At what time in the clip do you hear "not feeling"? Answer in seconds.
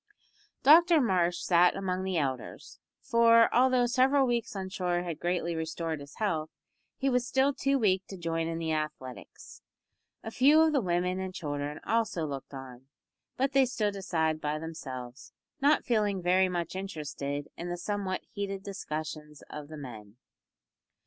15.61-16.19